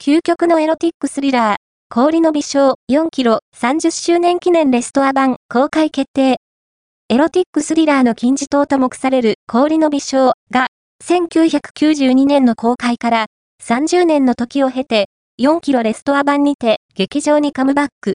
[0.00, 1.56] 究極のエロティックスリラー、
[1.92, 2.74] 氷の微笑。
[2.88, 3.40] 4キロ。
[3.56, 5.36] 30周年記念レストア版。
[5.52, 6.36] 公開決定。
[7.08, 9.34] エロティックスリラーの金字塔と目される。
[9.48, 10.68] 氷の微笑が、
[11.04, 13.26] 1992年の公開から
[13.62, 15.08] 30年の時を経て、
[15.42, 16.78] 4キロレストア版にて。
[16.94, 18.06] 劇場にカムバック。